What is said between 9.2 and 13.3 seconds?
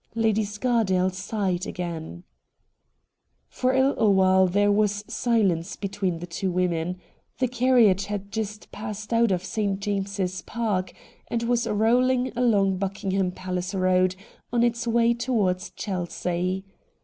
of St. James's Park, and was rolling along Buckingham